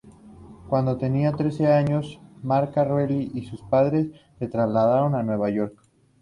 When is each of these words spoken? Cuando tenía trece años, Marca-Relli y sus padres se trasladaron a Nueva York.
Cuando 0.67 0.97
tenía 0.97 1.31
trece 1.33 1.67
años, 1.71 2.19
Marca-Relli 2.41 3.29
y 3.35 3.45
sus 3.45 3.61
padres 3.61 4.07
se 4.39 4.47
trasladaron 4.47 5.13
a 5.13 5.21
Nueva 5.21 5.51
York. 5.51 5.79